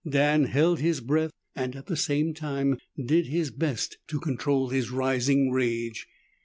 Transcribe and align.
Dan 0.09 0.45
held 0.45 0.79
his 0.79 0.99
breath 0.99 1.29
and 1.55 1.75
at 1.75 1.85
the 1.85 1.95
same 1.95 2.33
time 2.33 2.79
did 2.97 3.27
his 3.27 3.51
best 3.51 3.99
to 4.07 4.19
control 4.19 4.69
his 4.69 4.89
rising 4.89 5.51
rage. 5.51 6.07